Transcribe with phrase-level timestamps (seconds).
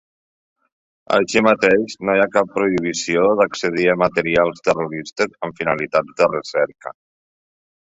[1.17, 6.99] Així mateix, no hi ha cap "prohibició" d'accedir a materials terroristes amb finalitats de recerca.